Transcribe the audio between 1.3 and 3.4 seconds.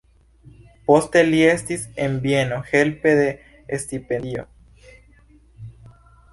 estis en Vieno helpe de